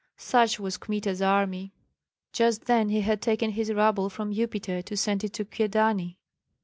Such 0.17 0.59
was 0.59 0.77
Kmita's 0.77 1.21
army. 1.21 1.73
Just 2.33 2.65
then 2.65 2.89
he 2.89 3.01
had 3.01 3.21
taken 3.21 3.51
his 3.51 3.71
rabble 3.71 4.09
from 4.09 4.31
Upita 4.33 4.81
to 4.83 4.97
send 4.97 5.23
it 5.23 5.31
to 5.33 5.45
Kyedani. 5.45 6.17